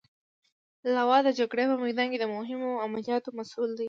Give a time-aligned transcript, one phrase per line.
[0.95, 3.79] لوا د جګړې په میدان کې د مهمو عملیاتو مسئول دی.